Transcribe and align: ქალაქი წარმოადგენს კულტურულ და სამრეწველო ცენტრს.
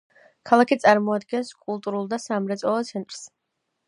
ქალაქი 0.51 0.77
წარმოადგენს 0.83 1.51
კულტურულ 1.65 2.09
და 2.13 2.19
სამრეწველო 2.23 2.81
ცენტრს. 2.89 3.21